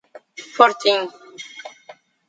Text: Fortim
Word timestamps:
Fortim 0.57 1.05